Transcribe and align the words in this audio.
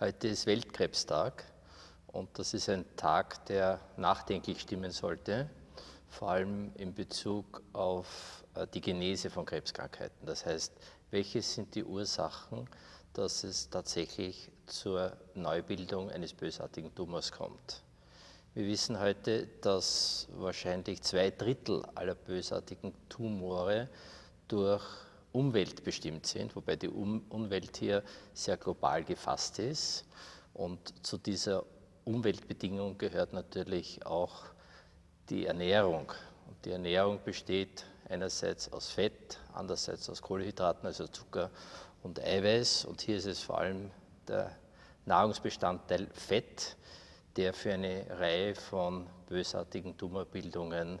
Heute 0.00 0.26
ist 0.26 0.46
Weltkrebstag 0.46 1.44
und 2.08 2.36
das 2.36 2.52
ist 2.52 2.68
ein 2.68 2.84
Tag, 2.96 3.46
der 3.46 3.78
nachdenklich 3.96 4.60
stimmen 4.60 4.90
sollte, 4.90 5.48
vor 6.08 6.30
allem 6.30 6.72
in 6.74 6.92
Bezug 6.92 7.62
auf 7.72 8.44
äh, 8.56 8.66
die 8.66 8.80
Genese 8.80 9.30
von 9.30 9.46
Krebskrankheiten. 9.46 10.26
Das 10.26 10.46
heißt, 10.46 10.72
welche 11.12 11.40
sind 11.42 11.76
die 11.76 11.84
Ursachen, 11.84 12.68
dass 13.12 13.44
es 13.44 13.70
tatsächlich 13.70 14.50
zur 14.66 15.16
Neubildung 15.36 16.10
eines 16.10 16.32
bösartigen 16.32 16.92
Tumors 16.92 17.30
kommt? 17.30 17.84
Wir 18.54 18.66
wissen 18.66 18.98
heute, 18.98 19.46
dass 19.60 20.26
wahrscheinlich 20.32 21.02
zwei 21.02 21.30
Drittel 21.30 21.84
aller 21.94 22.16
bösartigen 22.16 22.92
Tumore 23.08 23.88
durch 24.48 24.84
Umwelt 25.34 25.82
bestimmt 25.82 26.26
sind, 26.26 26.54
wobei 26.54 26.76
die 26.76 26.88
Umwelt 26.88 27.76
hier 27.76 28.04
sehr 28.32 28.56
global 28.56 29.02
gefasst 29.02 29.58
ist. 29.58 30.04
Und 30.52 31.04
zu 31.04 31.18
dieser 31.18 31.64
Umweltbedingung 32.04 32.96
gehört 32.98 33.32
natürlich 33.32 34.06
auch 34.06 34.44
die 35.28 35.46
Ernährung. 35.46 36.12
Und 36.46 36.64
die 36.64 36.70
Ernährung 36.70 37.18
besteht 37.24 37.84
einerseits 38.08 38.72
aus 38.72 38.90
Fett, 38.90 39.40
andererseits 39.52 40.08
aus 40.08 40.22
Kohlenhydraten, 40.22 40.86
also 40.86 41.08
Zucker 41.08 41.50
und 42.04 42.20
Eiweiß. 42.20 42.84
Und 42.84 43.00
hier 43.00 43.16
ist 43.16 43.26
es 43.26 43.40
vor 43.40 43.58
allem 43.58 43.90
der 44.28 44.56
Nahrungsbestandteil 45.06 46.06
Fett, 46.12 46.76
der 47.36 47.52
für 47.52 47.72
eine 47.72 48.06
Reihe 48.08 48.54
von 48.54 49.08
bösartigen 49.26 49.96
Tumorbildungen 49.96 51.00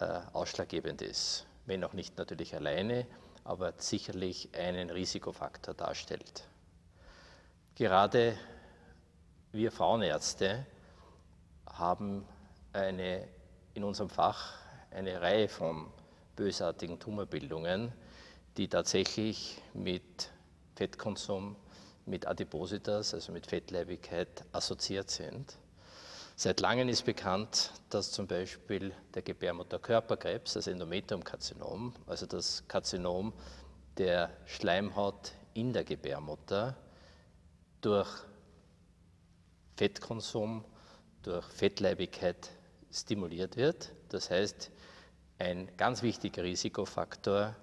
äh, 0.00 0.20
ausschlaggebend 0.34 1.00
ist. 1.00 1.46
Wenn 1.64 1.82
auch 1.82 1.94
nicht 1.94 2.18
natürlich 2.18 2.54
alleine, 2.54 3.06
aber 3.44 3.74
sicherlich 3.76 4.48
einen 4.54 4.90
Risikofaktor 4.90 5.74
darstellt. 5.74 6.48
Gerade 7.74 8.38
wir 9.52 9.70
Frauenärzte 9.70 10.66
haben 11.66 12.26
eine, 12.72 13.28
in 13.74 13.84
unserem 13.84 14.10
Fach 14.10 14.54
eine 14.90 15.20
Reihe 15.20 15.48
von 15.48 15.92
bösartigen 16.36 16.98
Tumorbildungen, 16.98 17.92
die 18.56 18.68
tatsächlich 18.68 19.60
mit 19.74 20.30
Fettkonsum, 20.76 21.56
mit 22.06 22.26
Adipositas, 22.26 23.14
also 23.14 23.32
mit 23.32 23.46
Fettleibigkeit, 23.46 24.44
assoziiert 24.52 25.10
sind. 25.10 25.56
Seit 26.36 26.58
langem 26.58 26.88
ist 26.88 27.04
bekannt, 27.04 27.70
dass 27.90 28.10
zum 28.10 28.26
Beispiel 28.26 28.92
der 29.14 29.22
Gebärmutterkörperkrebs, 29.22 30.54
das 30.54 30.66
Endometriumkarzinom, 30.66 31.94
also 32.08 32.26
das 32.26 32.66
Karzinom 32.66 33.32
der 33.98 34.30
Schleimhaut 34.44 35.30
in 35.54 35.72
der 35.72 35.84
Gebärmutter, 35.84 36.76
durch 37.80 38.08
Fettkonsum, 39.76 40.64
durch 41.22 41.46
Fettleibigkeit 41.46 42.50
stimuliert 42.90 43.56
wird. 43.56 43.92
Das 44.08 44.28
heißt, 44.28 44.72
ein 45.38 45.70
ganz 45.76 46.02
wichtiger 46.02 46.42
Risikofaktor 46.42 47.54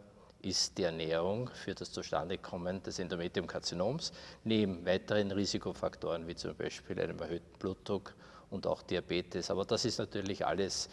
ist 0.42 0.78
die 0.78 0.84
Ernährung 0.84 1.50
für 1.50 1.76
das 1.76 1.92
Zustandekommen 1.92 2.82
des 2.84 3.00
Endometriumkarzinoms, 3.00 4.14
neben 4.46 4.86
weiteren 4.86 5.32
Risikofaktoren 5.32 6.26
wie 6.26 6.36
zum 6.36 6.56
Beispiel 6.56 7.02
einem 7.02 7.20
erhöhten 7.20 7.60
Blutdruck 7.60 8.16
und 8.52 8.68
auch 8.68 8.84
Diabetes. 8.84 9.50
Aber 9.50 9.66
das 9.66 9.86
ist 9.86 9.98
natürlich 9.98 10.46
alles 10.46 10.90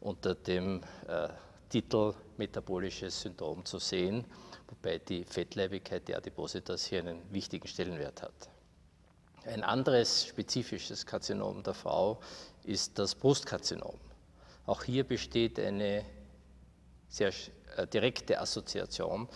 unter 0.00 0.34
dem 0.34 0.80
äh, 1.06 1.28
Titel 1.68 2.14
metabolisches 2.36 3.20
Syndrom 3.20 3.64
zu 3.64 3.78
sehen, 3.78 4.24
wobei 4.68 4.98
die 4.98 5.24
Fettleibigkeit, 5.24 6.08
die 6.08 6.16
Adipositas 6.16 6.84
hier 6.84 6.98
einen 7.00 7.22
wichtigen 7.32 7.68
Stellenwert 7.68 8.22
hat. 8.22 8.50
Ein 9.44 9.62
anderes 9.64 10.26
spezifisches 10.26 11.06
Karzinom 11.06 11.62
der 11.62 11.74
Frau 11.74 12.20
ist 12.64 12.98
das 12.98 13.14
Brustkarzinom. 13.14 13.98
Auch 14.66 14.82
hier 14.84 15.04
besteht 15.04 15.58
eine 15.58 16.04
sehr 17.08 17.32
äh, 17.76 17.86
direkte 17.86 18.40
Assoziation 18.40 19.28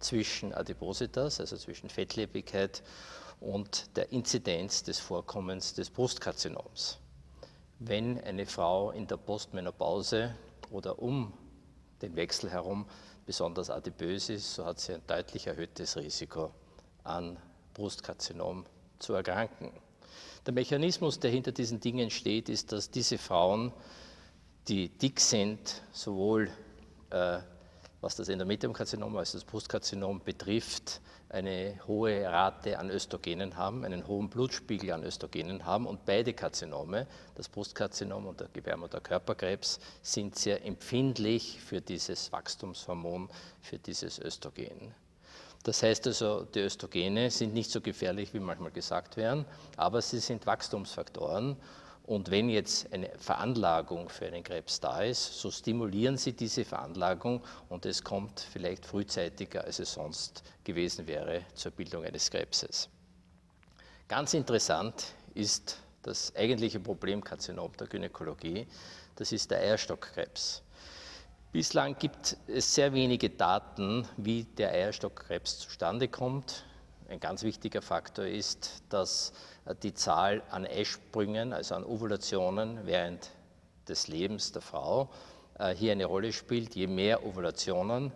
zwischen 0.00 0.52
Adipositas, 0.52 1.40
also 1.40 1.56
zwischen 1.56 1.88
Fettleibigkeit 1.88 2.82
und 3.40 3.96
der 3.96 4.12
Inzidenz 4.12 4.82
des 4.82 5.00
Vorkommens 5.00 5.74
des 5.74 5.90
Brustkarzinoms. 5.90 6.98
Wenn 7.78 8.20
eine 8.22 8.46
Frau 8.46 8.92
in 8.92 9.06
der 9.06 9.16
Postmenopause 9.16 10.34
oder 10.70 11.00
um 11.00 11.32
den 12.02 12.14
Wechsel 12.16 12.50
herum 12.50 12.86
besonders 13.26 13.70
adipös 13.70 14.28
ist, 14.28 14.54
so 14.54 14.64
hat 14.64 14.78
sie 14.80 14.94
ein 14.94 15.02
deutlich 15.06 15.46
erhöhtes 15.46 15.96
Risiko 15.96 16.52
an 17.02 17.36
Brustkarzinom 17.74 18.64
zu 18.98 19.14
erkranken. 19.14 19.72
Der 20.46 20.52
Mechanismus, 20.52 21.18
der 21.18 21.30
hinter 21.30 21.52
diesen 21.52 21.80
Dingen 21.80 22.10
steht, 22.10 22.48
ist, 22.48 22.72
dass 22.72 22.90
diese 22.90 23.18
Frauen, 23.18 23.72
die 24.68 24.88
dick 24.88 25.20
sind, 25.20 25.82
sowohl 25.92 26.50
äh, 27.10 27.38
was 28.00 28.16
das 28.16 28.28
Endometriumkarzinom, 28.28 29.16
also 29.16 29.38
das 29.38 29.44
Brustkarzinom 29.44 30.20
betrifft, 30.22 31.00
eine 31.34 31.80
hohe 31.86 32.24
Rate 32.24 32.78
an 32.78 32.90
Östrogenen 32.90 33.56
haben, 33.56 33.84
einen 33.84 34.06
hohen 34.06 34.30
Blutspiegel 34.30 34.92
an 34.92 35.02
Östrogenen 35.02 35.66
haben 35.66 35.86
und 35.86 36.06
beide 36.06 36.32
Karzinome, 36.32 37.06
das 37.34 37.48
Brustkarzinom 37.48 38.26
und 38.26 38.40
der 38.40 38.48
Gebärmutterkörperkrebs, 38.52 39.80
sind 40.00 40.38
sehr 40.38 40.64
empfindlich 40.64 41.60
für 41.60 41.80
dieses 41.80 42.30
Wachstumshormon, 42.32 43.28
für 43.60 43.78
dieses 43.78 44.18
Östrogen. 44.20 44.94
Das 45.64 45.82
heißt 45.82 46.06
also, 46.06 46.44
die 46.44 46.60
Östrogene 46.60 47.30
sind 47.30 47.52
nicht 47.52 47.70
so 47.70 47.80
gefährlich, 47.80 48.32
wie 48.32 48.40
manchmal 48.40 48.70
gesagt 48.70 49.16
werden, 49.16 49.44
aber 49.76 50.00
sie 50.02 50.20
sind 50.20 50.46
Wachstumsfaktoren 50.46 51.56
und 52.06 52.30
wenn 52.30 52.50
jetzt 52.50 52.92
eine 52.92 53.10
Veranlagung 53.18 54.10
für 54.10 54.26
einen 54.26 54.44
Krebs 54.44 54.78
da 54.78 55.02
ist, 55.02 55.40
so 55.40 55.50
stimulieren 55.50 56.18
Sie 56.18 56.34
diese 56.34 56.64
Veranlagung 56.64 57.42
und 57.70 57.86
es 57.86 58.04
kommt 58.04 58.40
vielleicht 58.40 58.84
frühzeitiger, 58.84 59.64
als 59.64 59.78
es 59.78 59.94
sonst 59.94 60.42
gewesen 60.64 61.06
wäre, 61.06 61.42
zur 61.54 61.72
Bildung 61.72 62.04
eines 62.04 62.30
Krebses. 62.30 62.90
Ganz 64.06 64.34
interessant 64.34 65.14
ist 65.34 65.78
das 66.02 66.36
eigentliche 66.36 66.78
Problemkarzinom 66.78 67.72
der 67.78 67.86
Gynäkologie, 67.86 68.66
das 69.16 69.32
ist 69.32 69.50
der 69.50 69.60
Eierstockkrebs. 69.60 70.62
Bislang 71.52 71.96
gibt 71.98 72.36
es 72.48 72.74
sehr 72.74 72.92
wenige 72.92 73.30
Daten, 73.30 74.06
wie 74.18 74.44
der 74.44 74.72
Eierstockkrebs 74.72 75.60
zustande 75.60 76.08
kommt. 76.08 76.64
Ein 77.08 77.20
ganz 77.20 77.42
wichtiger 77.42 77.82
Faktor 77.82 78.24
ist, 78.24 78.82
dass 78.88 79.32
äh, 79.66 79.74
die 79.82 79.92
Zahl 79.92 80.42
an 80.50 80.66
Eisprüngen, 80.66 81.52
also 81.52 81.74
an 81.74 81.84
Ovulationen 81.84 82.86
während 82.86 83.30
des 83.88 84.08
Lebens 84.08 84.52
der 84.52 84.62
Frau, 84.62 85.10
äh, 85.58 85.74
hier 85.74 85.92
eine 85.92 86.06
Rolle 86.06 86.32
spielt. 86.32 86.74
Je 86.74 86.86
mehr 86.86 87.24
Ovulationen, 87.26 88.10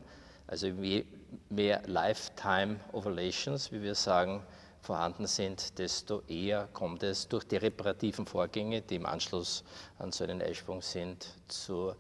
also 0.47 0.69
je 0.69 1.04
mehr 1.50 1.82
Lifetime 1.87 2.81
Ovulations, 2.93 3.71
wie 3.72 3.82
wir 3.82 3.94
sagen, 3.94 4.43
vorhanden 4.81 5.26
sind, 5.26 5.78
desto 5.78 6.22
eher 6.26 6.69
kommt 6.72 7.03
es 7.03 7.28
durch 7.28 7.44
die 7.44 7.56
reparativen 7.56 8.26
Vorgänge, 8.26 8.81
die 8.81 8.97
im 8.97 9.05
Anschluss 9.05 9.65
an 9.99 10.12
so 10.12 10.25
einen 10.25 10.41
Eisprung 10.41 10.81
sind, 10.81 11.28
zur 11.49 11.94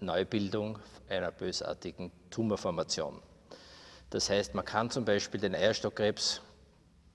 Neubildung 0.00 0.78
einer 1.08 1.30
bösartigen 1.32 2.10
Tumorformation. 2.30 3.20
Das 4.14 4.30
heißt, 4.30 4.54
man 4.54 4.64
kann 4.64 4.90
zum 4.90 5.04
Beispiel 5.04 5.40
den 5.40 5.56
Eierstockkrebs 5.56 6.40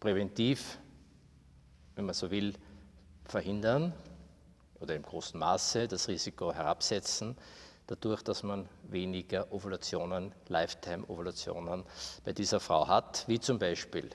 präventiv, 0.01 0.79
wenn 1.95 2.03
man 2.03 2.13
so 2.13 2.29
will, 2.29 2.55
verhindern 3.23 3.93
oder 4.81 4.95
im 4.95 5.03
großen 5.03 5.39
Maße 5.39 5.87
das 5.87 6.09
Risiko 6.09 6.53
herabsetzen, 6.53 7.37
dadurch, 7.87 8.21
dass 8.21 8.43
man 8.43 8.67
weniger 8.83 9.49
Ovulationen, 9.53 10.35
Lifetime-Ovulationen 10.49 11.85
bei 12.25 12.33
dieser 12.33 12.59
Frau 12.59 12.85
hat, 12.85 13.23
wie 13.29 13.39
zum 13.39 13.59
Beispiel 13.59 14.09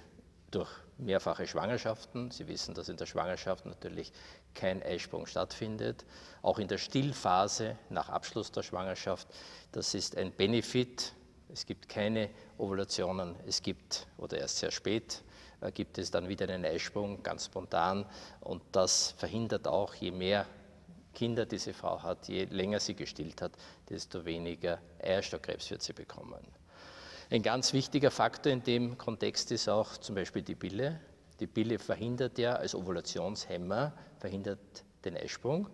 durch 0.51 0.69
mehrfache 0.99 1.47
Schwangerschaften. 1.47 2.33
Sie 2.33 2.47
wissen, 2.49 2.75
dass 2.75 2.91
in 2.91 2.99
der 2.99 3.07
Schwangerschaft 3.07 3.65
natürlich 3.65 4.13
kein 4.53 4.83
Eisprung 4.83 5.25
stattfindet. 5.25 6.05
Auch 6.43 6.59
in 6.59 6.69
der 6.69 6.77
Stillphase 6.77 7.79
nach 7.89 8.11
Abschluss 8.11 8.53
der 8.53 8.63
Schwangerschaft, 8.63 9.27
das 9.73 9.95
ist 9.95 10.19
ein 10.19 10.33
Benefit 10.33 11.15
es 11.55 11.65
gibt 11.65 11.89
keine 11.89 12.31
Ovulationen, 12.59 13.37
es 13.47 13.63
gibt, 13.63 14.09
oder 14.19 14.39
erst 14.39 14.59
sehr 14.59 14.73
spät, 14.73 15.23
äh, 15.61 15.71
gibt 15.71 15.99
es 15.99 16.11
dann 16.11 16.29
wieder 16.29 16.49
einen 16.49 16.65
Eisprung, 16.65 17.23
ganz 17.23 17.47
spontan. 17.47 18.05
Und 18.41 18.61
das 18.73 19.13
verhindert 19.13 19.69
auch, 19.69 19.95
je 19.95 20.11
mehr 20.11 20.47
Kinder 21.15 21.47
diese 21.47 21.73
Frau 21.73 22.03
hat, 22.03 22.27
je 22.27 22.47
länger 22.47 22.81
sie 22.81 22.95
gestillt 22.95 23.41
hat, 23.41 23.53
desto 23.89 24.25
weniger 24.25 24.81
Eierstockkrebs 25.01 25.71
wird 25.71 25.83
sie 25.83 25.93
bekommen. 25.93 26.45
Ein 27.31 27.43
ganz 27.43 27.73
wichtiger 27.73 28.11
Faktor 28.11 28.53
in 28.53 28.65
dem 28.65 28.99
Kontext 28.99 29.53
ist 29.53 29.69
auch 29.69 29.97
zum 29.97 30.17
Beispiel 30.17 30.43
die 30.43 30.57
Pille. 30.57 31.01
Die 31.39 31.47
Pille 31.47 31.79
verhindert 31.79 32.37
ja 32.39 32.57
als 32.57 32.75
Ovulationshemmer, 32.75 33.93
verhindert 34.19 34.59
den 35.05 35.17
Eisprung. 35.17 35.69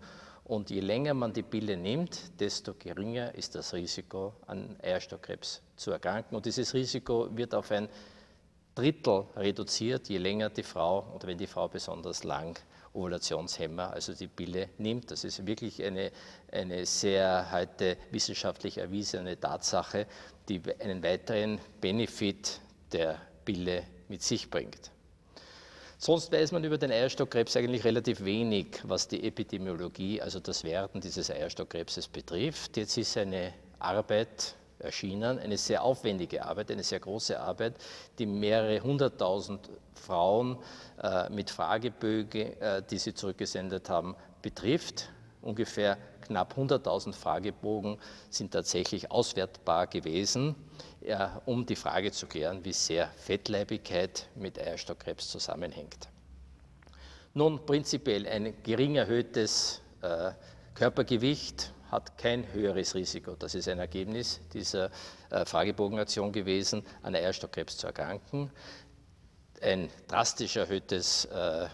Und 0.44 0.70
je 0.70 0.80
länger 0.80 1.14
man 1.14 1.32
die 1.32 1.42
Pille 1.42 1.76
nimmt, 1.76 2.40
desto 2.40 2.74
geringer 2.74 3.34
ist 3.34 3.54
das 3.54 3.72
Risiko, 3.72 4.34
an 4.46 4.76
Eierstockkrebs 4.82 5.62
zu 5.76 5.92
erkranken. 5.92 6.34
Und 6.34 6.46
dieses 6.46 6.74
Risiko 6.74 7.28
wird 7.36 7.54
auf 7.54 7.70
ein 7.70 7.88
Drittel 8.74 9.24
reduziert, 9.36 10.08
je 10.08 10.18
länger 10.18 10.50
die 10.50 10.62
Frau 10.62 11.12
oder 11.14 11.26
wenn 11.26 11.38
die 11.38 11.46
Frau 11.46 11.68
besonders 11.68 12.24
lang 12.24 12.58
Ovulationshemmer, 12.92 13.92
also 13.92 14.12
die 14.14 14.26
Pille 14.26 14.70
nimmt. 14.78 15.10
Das 15.10 15.24
ist 15.24 15.46
wirklich 15.46 15.82
eine, 15.82 16.10
eine 16.50 16.86
sehr 16.86 17.50
heute 17.52 17.96
wissenschaftlich 18.10 18.78
erwiesene 18.78 19.38
Tatsache, 19.38 20.06
die 20.48 20.60
einen 20.80 21.02
weiteren 21.02 21.60
Benefit 21.80 22.60
der 22.92 23.20
Pille 23.44 23.84
mit 24.08 24.22
sich 24.22 24.50
bringt. 24.50 24.90
Sonst 26.02 26.32
weiß 26.32 26.52
man 26.52 26.64
über 26.64 26.78
den 26.78 26.90
Eierstockkrebs 26.90 27.58
eigentlich 27.58 27.84
relativ 27.84 28.24
wenig, 28.24 28.80
was 28.84 29.06
die 29.06 29.22
Epidemiologie, 29.22 30.22
also 30.22 30.40
das 30.40 30.64
Werden 30.64 31.02
dieses 31.02 31.30
Eierstockkrebses 31.30 32.08
betrifft. 32.08 32.78
Jetzt 32.78 32.96
ist 32.96 33.18
eine 33.18 33.52
Arbeit 33.78 34.54
erschienen, 34.78 35.38
eine 35.38 35.58
sehr 35.58 35.82
aufwendige 35.82 36.42
Arbeit, 36.42 36.70
eine 36.70 36.84
sehr 36.84 37.00
große 37.00 37.38
Arbeit, 37.38 37.74
die 38.18 38.24
mehrere 38.24 38.80
hunderttausend 38.80 39.68
Frauen 39.92 40.56
äh, 41.02 41.28
mit 41.28 41.50
Fragebögen, 41.50 42.58
äh, 42.62 42.82
die 42.82 42.96
sie 42.96 43.12
zurückgesendet 43.12 43.90
haben, 43.90 44.16
betrifft. 44.40 45.10
Ungefähr 45.42 45.96
knapp 46.20 46.56
100.000 46.56 47.12
Fragebogen 47.14 47.98
sind 48.28 48.52
tatsächlich 48.52 49.10
auswertbar 49.10 49.86
gewesen, 49.86 50.54
äh, 51.00 51.28
um 51.46 51.66
die 51.66 51.76
Frage 51.76 52.12
zu 52.12 52.26
klären, 52.26 52.64
wie 52.64 52.72
sehr 52.72 53.08
Fettleibigkeit 53.16 54.28
mit 54.34 54.58
Eierstockkrebs 54.58 55.28
zusammenhängt. 55.28 56.08
Nun, 57.32 57.64
prinzipiell 57.64 58.26
ein 58.26 58.62
gering 58.62 58.96
erhöhtes 58.96 59.80
äh, 60.02 60.32
Körpergewicht 60.74 61.72
hat 61.90 62.18
kein 62.18 62.52
höheres 62.52 62.94
Risiko. 62.94 63.34
Das 63.34 63.54
ist 63.54 63.68
ein 63.68 63.78
Ergebnis 63.78 64.40
dieser 64.52 64.90
äh, 65.30 65.44
Fragebogenaktion 65.44 66.32
gewesen, 66.32 66.84
an 67.02 67.14
Eierstockkrebs 67.14 67.76
zu 67.76 67.86
erkranken. 67.86 68.50
Ein 69.60 69.90
drastisch 70.08 70.56
erhöhtes 70.56 71.26
äh, 71.26 71.68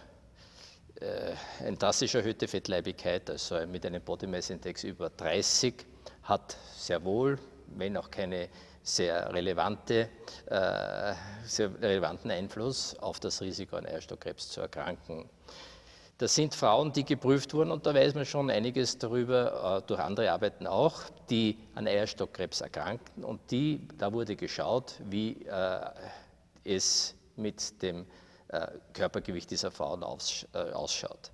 äh, 1.00 1.34
eine 1.64 1.76
drastisch 1.76 2.14
erhöhte 2.14 2.48
Fettleibigkeit, 2.48 3.28
also 3.30 3.66
mit 3.66 3.84
einem 3.84 4.02
Body 4.02 4.26
Mass 4.26 4.50
Index 4.50 4.84
über 4.84 5.10
30, 5.10 5.74
hat 6.22 6.56
sehr 6.76 7.04
wohl, 7.04 7.38
wenn 7.76 7.96
auch 7.96 8.10
keine 8.10 8.48
sehr, 8.82 9.32
relevante, 9.32 10.08
äh, 10.46 11.14
sehr 11.44 11.70
relevanten 11.82 12.30
Einfluss 12.30 12.96
auf 13.00 13.18
das 13.18 13.42
Risiko 13.42 13.76
an 13.76 13.86
Eierstockkrebs 13.86 14.48
zu 14.48 14.60
erkranken. 14.60 15.28
Das 16.18 16.34
sind 16.34 16.54
Frauen, 16.54 16.92
die 16.92 17.04
geprüft 17.04 17.52
wurden, 17.52 17.72
und 17.72 17.84
da 17.84 17.92
weiß 17.92 18.14
man 18.14 18.24
schon 18.24 18.48
einiges 18.48 18.96
darüber, 18.96 19.82
äh, 19.82 19.86
durch 19.86 20.00
andere 20.00 20.30
Arbeiten 20.30 20.66
auch, 20.66 21.02
die 21.28 21.58
an 21.74 21.86
Eierstockkrebs 21.86 22.62
erkrankten. 22.62 23.22
Und 23.22 23.40
die, 23.50 23.86
da 23.98 24.12
wurde 24.12 24.36
geschaut, 24.36 24.94
wie 25.04 25.42
äh, 25.44 25.80
es 26.64 27.14
mit 27.36 27.82
dem 27.82 28.06
Körpergewicht 28.92 29.50
dieser 29.50 29.70
Frauen 29.70 30.02
äh, 30.02 30.72
ausschaut. 30.72 31.30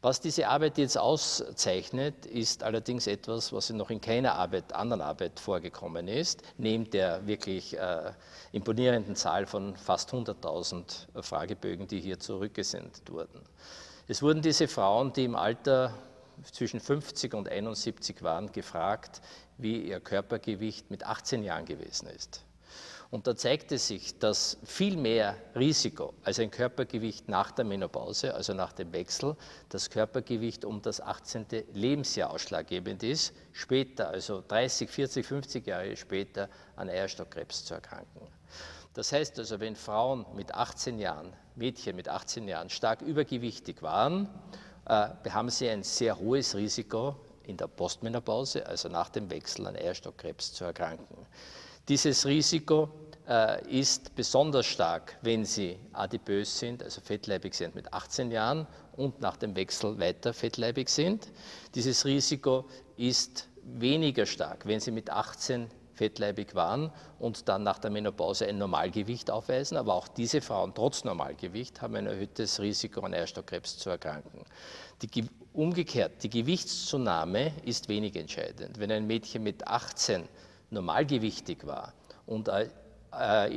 Was 0.00 0.20
diese 0.20 0.48
Arbeit 0.48 0.78
jetzt 0.78 0.98
auszeichnet, 0.98 2.26
ist 2.26 2.62
allerdings 2.62 3.06
etwas, 3.06 3.52
was 3.52 3.70
noch 3.70 3.90
in 3.90 4.00
keiner 4.00 4.34
Arbeit, 4.34 4.72
anderen 4.72 5.00
Arbeit 5.00 5.38
vorgekommen 5.38 6.08
ist, 6.08 6.42
neben 6.58 6.90
der 6.90 7.26
wirklich 7.26 7.78
äh, 7.78 8.12
imponierenden 8.52 9.16
Zahl 9.16 9.46
von 9.46 9.76
fast 9.76 10.10
100.000 10.10 11.22
Fragebögen, 11.22 11.86
die 11.86 12.00
hier 12.00 12.18
zurückgesendet 12.18 13.10
wurden. 13.10 13.40
Es 14.08 14.22
wurden 14.22 14.42
diese 14.42 14.66
Frauen, 14.66 15.12
die 15.12 15.24
im 15.24 15.36
Alter 15.36 15.94
zwischen 16.50 16.80
50 16.80 17.34
und 17.34 17.48
71 17.48 18.22
waren, 18.22 18.50
gefragt, 18.50 19.20
wie 19.58 19.82
ihr 19.82 20.00
Körpergewicht 20.00 20.90
mit 20.90 21.06
18 21.06 21.44
Jahren 21.44 21.64
gewesen 21.64 22.08
ist. 22.08 22.44
Und 23.12 23.26
da 23.26 23.36
zeigte 23.36 23.76
sich, 23.76 24.18
dass 24.18 24.56
viel 24.64 24.96
mehr 24.96 25.36
Risiko 25.54 26.14
als 26.24 26.38
ein 26.38 26.50
Körpergewicht 26.50 27.28
nach 27.28 27.50
der 27.50 27.66
Menopause, 27.66 28.34
also 28.34 28.54
nach 28.54 28.72
dem 28.72 28.90
Wechsel, 28.94 29.36
das 29.68 29.90
Körpergewicht 29.90 30.64
um 30.64 30.80
das 30.80 30.98
18. 30.98 31.44
Lebensjahr 31.74 32.30
ausschlaggebend 32.30 33.02
ist, 33.02 33.34
später, 33.52 34.08
also 34.08 34.42
30, 34.48 34.88
40, 34.88 35.26
50 35.26 35.66
Jahre 35.66 35.94
später, 35.94 36.48
an 36.74 36.88
Eierstockkrebs 36.88 37.66
zu 37.66 37.74
erkranken. 37.74 38.26
Das 38.94 39.12
heißt 39.12 39.38
also, 39.38 39.60
wenn 39.60 39.76
Frauen 39.76 40.24
mit 40.34 40.54
18 40.54 40.98
Jahren, 40.98 41.34
Mädchen 41.54 41.96
mit 41.96 42.08
18 42.08 42.48
Jahren 42.48 42.70
stark 42.70 43.02
übergewichtig 43.02 43.82
waren, 43.82 44.26
äh, 44.86 45.08
haben 45.28 45.50
sie 45.50 45.68
ein 45.68 45.82
sehr 45.82 46.18
hohes 46.18 46.54
Risiko 46.54 47.16
in 47.42 47.58
der 47.58 47.66
Postmenopause, 47.66 48.66
also 48.66 48.88
nach 48.88 49.10
dem 49.10 49.28
Wechsel 49.28 49.66
an 49.66 49.76
Eierstockkrebs 49.76 50.54
zu 50.54 50.64
erkranken. 50.64 51.26
Dieses 51.88 52.26
Risiko 52.26 52.88
ist 53.68 54.14
besonders 54.16 54.66
stark, 54.66 55.16
wenn 55.22 55.44
sie 55.44 55.78
adipös 55.92 56.58
sind, 56.58 56.82
also 56.82 57.00
fettleibig 57.00 57.54
sind 57.54 57.74
mit 57.74 57.92
18 57.92 58.32
Jahren 58.32 58.66
und 58.96 59.20
nach 59.20 59.36
dem 59.36 59.54
Wechsel 59.54 59.98
weiter 60.00 60.32
fettleibig 60.34 60.88
sind. 60.88 61.28
Dieses 61.74 62.04
Risiko 62.04 62.66
ist 62.96 63.48
weniger 63.62 64.26
stark, 64.26 64.66
wenn 64.66 64.80
sie 64.80 64.90
mit 64.90 65.10
18 65.10 65.70
fettleibig 65.94 66.54
waren 66.54 66.90
und 67.18 67.48
dann 67.48 67.62
nach 67.62 67.78
der 67.78 67.90
Menopause 67.90 68.46
ein 68.46 68.58
Normalgewicht 68.58 69.30
aufweisen. 69.30 69.76
Aber 69.76 69.94
auch 69.94 70.08
diese 70.08 70.40
Frauen 70.40 70.74
trotz 70.74 71.04
Normalgewicht 71.04 71.80
haben 71.80 71.94
ein 71.96 72.06
erhöhtes 72.06 72.60
Risiko, 72.60 73.00
an 73.02 73.14
Eierstockkrebs 73.14 73.78
zu 73.78 73.90
erkranken. 73.90 74.44
Die, 75.02 75.24
umgekehrt, 75.52 76.22
die 76.22 76.30
Gewichtszunahme 76.30 77.52
ist 77.64 77.88
wenig 77.88 78.16
entscheidend. 78.16 78.78
Wenn 78.78 78.90
ein 78.90 79.06
Mädchen 79.06 79.42
mit 79.42 79.66
18 79.66 80.28
normalgewichtig 80.70 81.66
war 81.66 81.92
und 82.26 82.48
äh, 82.48 82.68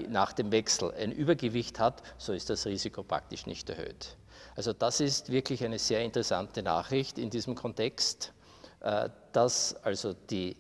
nach 0.10 0.34
dem 0.34 0.52
Wechsel 0.52 0.94
ein 0.94 1.12
Übergewicht 1.12 1.80
hat, 1.80 2.04
so 2.18 2.34
ist 2.34 2.50
das 2.50 2.66
Risiko 2.66 3.04
praktisch 3.04 3.46
nicht 3.46 3.70
erhöht. 3.70 4.18
Also 4.56 4.74
das 4.74 5.00
ist 5.00 5.32
wirklich 5.32 5.64
eine 5.64 5.80
sehr 5.80 6.02
interessante 6.02 6.64
Nachricht 6.64 7.18
in 7.18 7.30
diesem 7.30 7.56
Kontext, 7.56 8.34
äh, 8.82 9.10
dass 9.34 9.76
also 9.84 10.14
die 10.14 10.56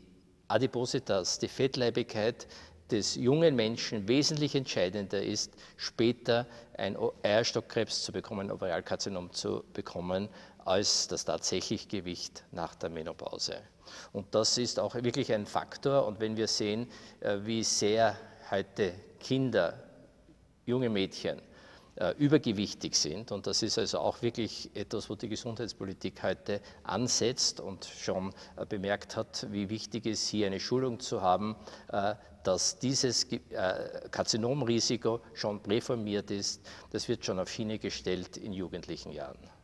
Adipositas, 0.47 1.39
die 1.39 1.47
Fettleibigkeit 1.47 2.47
des 2.92 3.15
jungen 3.15 3.56
Menschen 3.56 4.07
wesentlich 4.07 4.53
entscheidender 4.53 5.24
ist, 5.24 5.53
später 5.75 6.45
ein 6.77 6.98
Eierstockkrebs 7.24 8.03
zu 8.03 8.12
bekommen, 8.12 8.51
Ovarialkarzinom 8.51 9.31
zu 9.31 9.63
bekommen, 9.74 10.30
als 10.65 11.07
das 11.07 11.25
tatsächliche 11.25 11.88
Gewicht 11.88 12.44
nach 12.51 12.75
der 12.75 12.89
Menopause. 12.89 13.57
Und 14.13 14.33
das 14.36 14.57
ist 14.57 14.80
auch 14.80 14.95
wirklich 14.95 15.31
ein 15.31 15.45
Faktor. 15.45 16.06
Und 16.06 16.19
wenn 16.19 16.38
wir 16.38 16.48
sehen, 16.48 16.88
äh, 17.21 17.38
wie 17.44 17.63
sehr 17.63 18.18
heute 18.51 18.94
Kinder, 19.19 19.84
junge 20.65 20.89
Mädchen 20.89 21.41
äh, 21.98 22.13
übergewichtig 22.17 22.93
sind. 22.96 23.31
Und 23.31 23.48
das 23.48 23.63
ist 23.63 23.77
also 23.77 24.00
auch 24.00 24.22
wirklich 24.22 24.70
etwas, 24.75 25.10
wo 25.10 25.15
die 25.15 25.29
Gesundheitspolitik 25.29 26.22
heute 26.24 26.60
ansetzt 26.84 27.62
und 27.62 27.86
schon 27.86 28.34
äh, 28.58 28.65
bemerkt 28.65 29.15
hat, 29.15 29.48
wie 29.50 29.70
wichtig 29.70 30.05
es 30.05 30.27
hier 30.27 30.48
eine 30.48 30.60
Schulung 30.60 31.00
zu 31.00 31.22
haben, 31.22 31.55
äh, 31.93 32.15
dass 32.43 32.79
dieses 32.79 33.27
Karzinomrisiko 34.12 35.22
schon 35.34 35.63
präformiert 35.63 36.29
ist. 36.29 36.62
Das 36.91 37.08
wird 37.08 37.25
schon 37.25 37.39
auf 37.39 37.50
Schiene 37.50 37.79
gestellt 37.79 38.38
in 38.38 38.53
jugendlichen 38.53 39.12
Jahren. 39.13 39.54